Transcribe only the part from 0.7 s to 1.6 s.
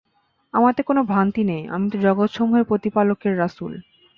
কোন ভ্রান্তি